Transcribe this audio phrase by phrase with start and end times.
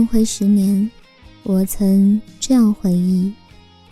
[0.00, 0.90] 梦回十年，
[1.42, 3.30] 我曾这样回忆：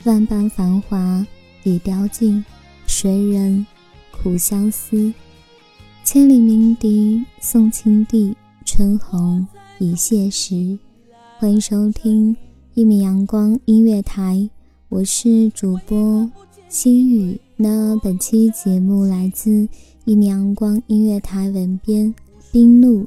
[0.05, 1.27] 万般繁华
[1.65, 2.43] 已凋尽，
[2.87, 3.67] 谁人
[4.11, 5.13] 苦相思？
[6.05, 8.35] 千里鸣笛送青帝，
[8.65, 9.47] 春红
[9.79, 10.79] 已谢时。
[11.39, 12.35] 欢迎收听
[12.73, 14.49] 一米阳光音乐台，
[14.89, 16.31] 我是主播
[16.71, 17.39] 心雨。
[17.57, 19.69] 那本期节目来自
[20.07, 22.15] 一米阳光音乐台文编
[22.51, 23.07] 冰露。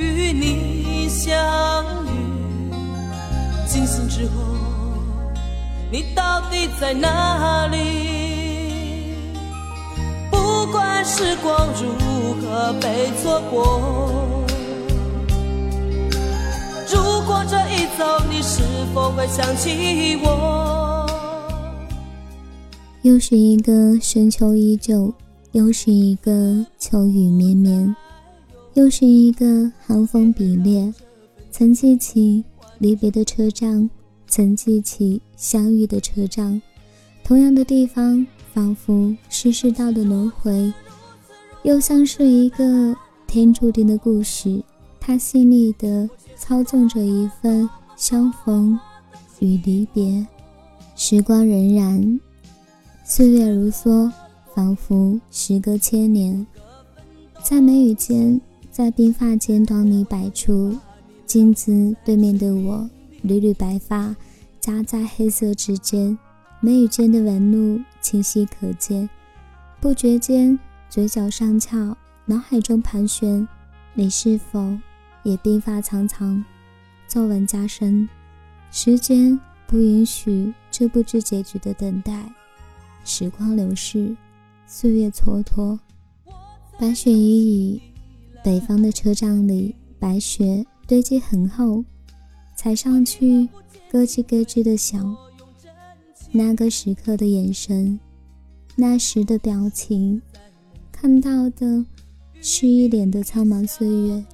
[0.00, 1.36] 与你相
[2.06, 2.08] 遇，
[3.66, 4.32] 惊醒之后，
[5.92, 9.14] 你到底在哪里？
[10.30, 11.92] 不管时光如
[12.40, 14.44] 何被错过，
[16.90, 18.62] 如果这一走，你是
[18.94, 21.06] 否会想起我？
[23.02, 25.12] 又是一个深秋依旧，
[25.52, 27.94] 又是一个秋雨绵绵，
[28.74, 30.92] 又是一个寒风凛冽。
[31.50, 32.44] 曾记起
[32.78, 33.90] 离别的车站，
[34.26, 36.60] 曾记起相遇的车站，
[37.24, 40.72] 同样的地方，仿佛是世道的轮回，
[41.64, 44.62] 又像是一个天注定的故事。
[45.00, 48.78] 它细腻地操纵着一份相逢
[49.40, 50.26] 与离别。
[50.94, 52.20] 时光荏苒。
[53.04, 54.12] 岁月如梭，
[54.54, 56.46] 仿佛时隔千年。
[57.42, 58.40] 在眉宇间，
[58.80, 60.74] 在鬓发间，端倪百出。
[61.26, 62.88] 镜子对面的我，
[63.20, 64.16] 缕缕白发
[64.58, 66.18] 夹在黑色之间，
[66.60, 69.06] 眉宇间的纹路清晰可见。
[69.82, 70.58] 不觉间，
[70.88, 73.46] 嘴角上翘，脑海中盘旋：
[73.92, 74.74] 你是否
[75.24, 76.42] 也鬓发苍苍，
[77.06, 78.08] 皱纹加深？
[78.70, 82.32] 时间不允许这不知结局的等待。
[83.04, 84.16] 时光流逝，
[84.66, 85.78] 岁月蹉跎，
[86.78, 87.82] 白雪依依。
[88.42, 91.84] 北方的车站里，白雪堆积很厚，
[92.56, 93.48] 踩上去
[93.90, 95.16] 咯吱咯吱的响。
[96.32, 97.98] 那个时刻的眼神，
[98.76, 100.22] 那时的表情，
[100.90, 101.84] 看到的
[102.40, 104.24] 是一脸的苍茫岁月，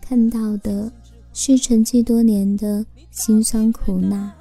[0.00, 0.90] 看到的
[1.32, 4.34] 是沉寂多年的辛酸苦辣。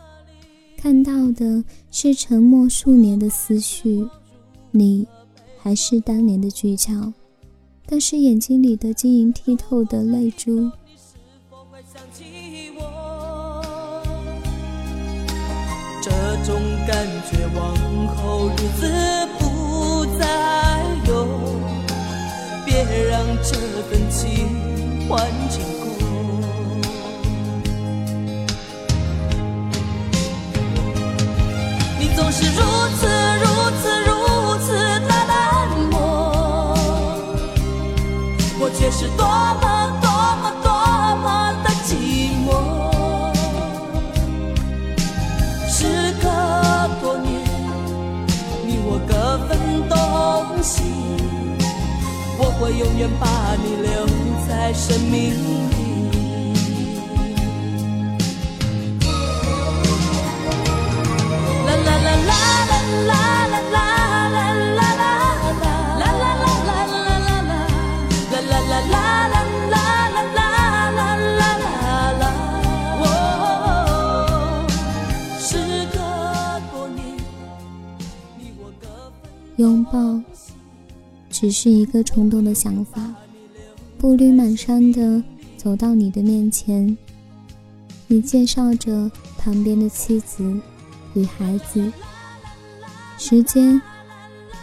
[0.78, 4.07] 看到的是沉默数年的思绪，
[4.72, 5.07] 你
[5.57, 7.13] 还是当年的倔强，
[7.89, 10.69] 但是眼睛里的晶莹剔透的泪珠。
[16.03, 16.11] 这
[16.45, 17.75] 种感觉往
[18.15, 18.88] 后日子
[19.39, 20.25] 不再
[21.07, 21.27] 有，
[22.65, 23.57] 别让这
[23.89, 24.47] 份情
[25.09, 25.19] 换
[25.50, 25.62] 成
[38.88, 40.10] 我是多么多
[40.42, 40.72] 么多
[41.22, 41.28] 么
[41.62, 41.92] 的寂
[42.48, 42.50] 寞。
[45.68, 46.25] 时隔
[47.01, 47.28] 多年
[48.66, 50.84] 你我各分东西
[52.39, 53.28] 我会永远把
[53.62, 54.07] 你留
[54.48, 55.68] 在生命里
[61.66, 62.31] 啦啦啦啦
[62.69, 63.26] 啦啦。
[79.92, 80.22] 抱
[81.30, 83.13] 只是一个冲动的想法。
[83.98, 85.24] 步履蹒跚的
[85.57, 86.95] 走到你的面前，
[88.07, 90.44] 你介绍着旁边的妻子
[91.16, 91.92] 与孩子。
[93.18, 93.81] 时间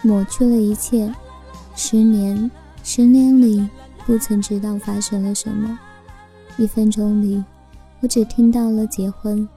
[0.03, 1.13] 抹去了一切，
[1.75, 2.49] 十年，
[2.85, 3.69] 十年里
[4.07, 5.79] 不曾知道发生了什么。
[6.57, 7.43] 一分钟里，
[8.01, 9.49] 我只听到了结婚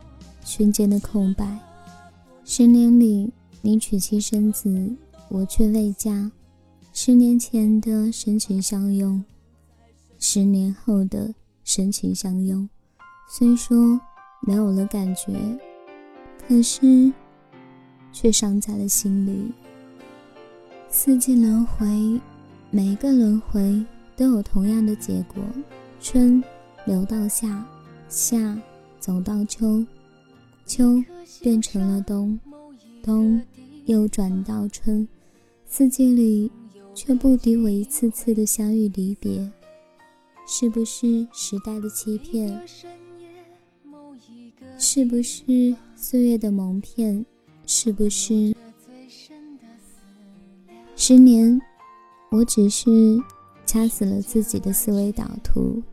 [0.43, 1.59] 瞬间的空白。
[2.43, 3.31] 十年里，
[3.61, 4.95] 你娶妻生子，
[5.29, 6.31] 我却未嫁。
[6.93, 9.23] 十年前的深情相拥。
[10.19, 11.33] 十年后的
[11.63, 12.67] 深情相拥，
[13.29, 13.99] 虽说
[14.41, 15.37] 没有了感觉，
[16.47, 17.13] 可是
[18.11, 19.51] 却伤在了心里。
[20.89, 22.19] 四季轮回，
[22.71, 23.85] 每个轮回
[24.15, 25.43] 都有同样的结果：
[26.01, 26.43] 春
[26.85, 27.63] 流到夏，
[28.09, 28.59] 夏
[28.99, 29.85] 走到秋，
[30.65, 31.03] 秋
[31.41, 32.39] 变成了冬，
[33.03, 33.39] 冬
[33.85, 35.07] 又转到春。
[35.69, 36.49] 四季里，
[36.95, 39.51] 却不敌我一次次的相遇离别。
[40.47, 42.59] 是不是时代的欺骗？
[44.79, 47.25] 是不是岁月的蒙骗？
[47.65, 48.55] 是不是
[50.95, 51.61] 十年，
[52.31, 53.21] 我只是
[53.65, 55.83] 掐死了自己的思维导图？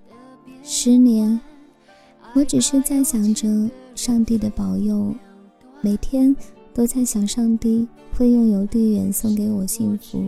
[0.62, 1.38] 十年，
[2.34, 5.12] 我只是在想着上帝的保佑，
[5.80, 6.34] 每天
[6.74, 10.22] 都在想上帝会用邮递员送给我幸福。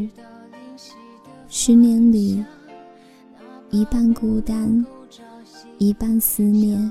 [1.49, 2.43] 十年里。
[3.73, 4.87] 一半孤单，
[5.79, 6.91] 一半思念。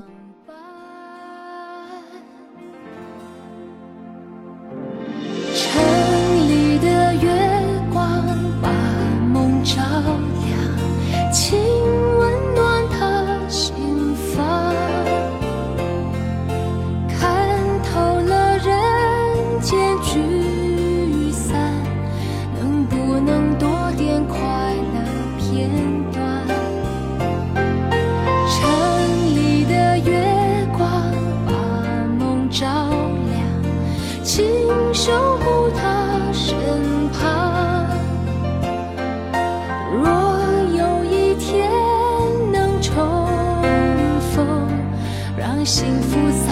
[45.66, 46.45] 幸福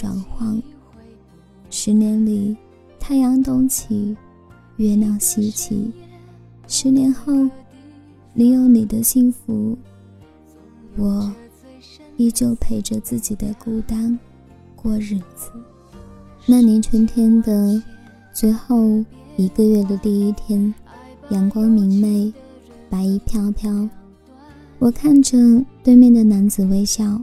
[0.00, 0.62] 转换。
[1.68, 2.56] 十年里，
[2.98, 4.16] 太阳东起，
[4.78, 5.92] 月亮西起。
[6.66, 7.34] 十年后，
[8.32, 9.76] 你有你的幸福，
[10.96, 11.30] 我
[12.16, 14.18] 依旧陪着自己的孤单
[14.74, 15.50] 过日子。
[16.46, 17.82] 那年春天的
[18.32, 19.04] 最后
[19.36, 20.74] 一个月的第一天，
[21.28, 22.32] 阳光明媚，
[22.88, 23.86] 白衣飘飘。
[24.78, 25.36] 我看着
[25.84, 27.20] 对面的男子微笑，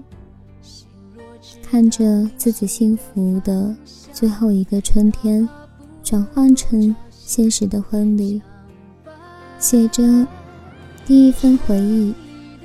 [1.70, 3.76] 看着自己幸福的
[4.14, 5.48] 最后一个春天
[6.02, 8.42] 转换成现实的婚礼，
[9.60, 10.26] 写着
[11.06, 12.14] 第一份回忆。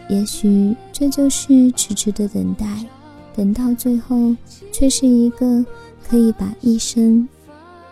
[0.09, 2.87] 也许这就是迟迟的等待，
[3.35, 4.37] 等到最后
[4.71, 5.65] 却是一个
[6.09, 7.27] 可以把一生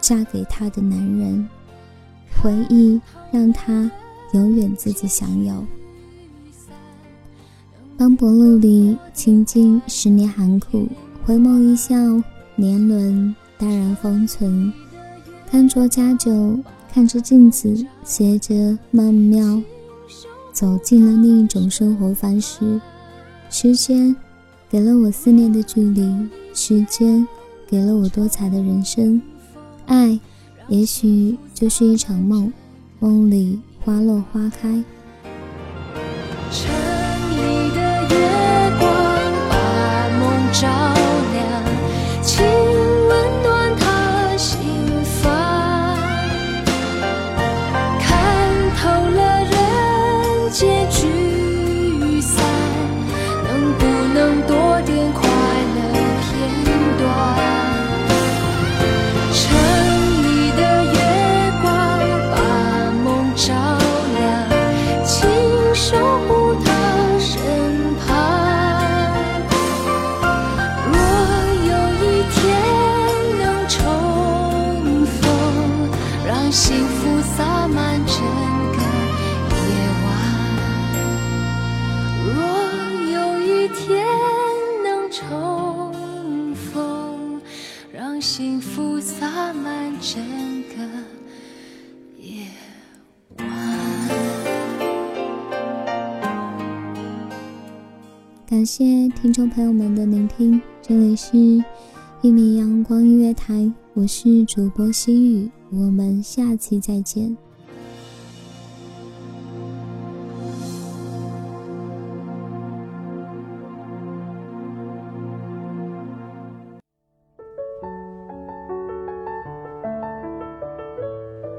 [0.00, 1.48] 嫁给他的男人。
[2.40, 3.00] 回忆
[3.32, 3.90] 让他
[4.32, 5.64] 永远自己享有。
[8.00, 10.88] 当薄露里倾尽十年寒苦，
[11.22, 11.94] 回眸一笑，
[12.56, 14.72] 年轮淡然封存。
[15.50, 16.58] 看着佳酒，
[16.90, 19.62] 看着镜子，携着曼妙，
[20.50, 22.80] 走进了另一种生活方式。
[23.50, 24.16] 时间
[24.70, 27.28] 给了我思念的距离，时间
[27.68, 29.20] 给了我多彩的人生。
[29.84, 30.18] 爱，
[30.68, 32.50] 也许就是一场梦，
[32.98, 34.82] 梦里花落花开。
[38.10, 38.49] 守
[98.50, 101.36] 感谢听众朋友们的聆听，这里是
[102.20, 103.54] 《一米阳光音乐台》，
[103.94, 107.36] 我是主播心雨，我们下期再见。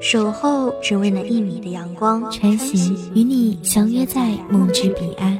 [0.02, 5.40] 守候只为那一米的阳光，穿行与你相约在梦之彼岸。